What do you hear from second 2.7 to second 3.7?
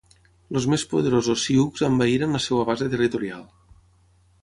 base territorial.